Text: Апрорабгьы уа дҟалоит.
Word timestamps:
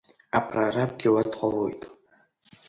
Апрорабгьы 0.37 1.09
уа 1.13 1.23
дҟалоит. 1.31 1.81